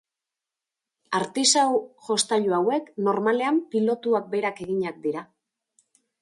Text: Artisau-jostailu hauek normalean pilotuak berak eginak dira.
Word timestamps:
Artisau-jostailu 1.17 2.55
hauek 2.61 2.87
normalean 3.09 3.61
pilotuak 3.75 4.27
berak 4.33 4.63
eginak 4.67 4.99
dira. 5.05 5.25